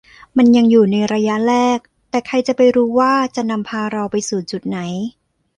[0.37, 4.79] มันยังอยู่ในระยะแรก แต่ใครจะไปรู้ว่าจะนำพาเราไปสู่จุดไหน